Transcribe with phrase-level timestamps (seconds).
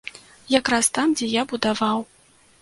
[0.59, 1.99] Якраз там, дзе я будаваў.